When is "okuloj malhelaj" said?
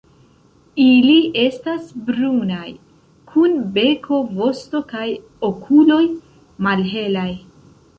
5.55-7.33